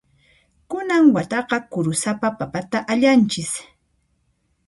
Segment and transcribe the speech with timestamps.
[0.69, 3.51] Kunan wataqa kurusapa papata allanchis.